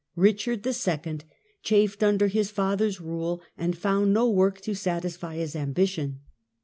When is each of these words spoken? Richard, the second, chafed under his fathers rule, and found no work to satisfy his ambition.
Richard, 0.15 0.63
the 0.63 0.73
second, 0.73 1.25
chafed 1.61 2.01
under 2.01 2.27
his 2.27 2.49
fathers 2.49 2.99
rule, 2.99 3.39
and 3.55 3.77
found 3.77 4.11
no 4.11 4.27
work 4.27 4.59
to 4.61 4.73
satisfy 4.73 5.35
his 5.35 5.55
ambition. 5.55 6.21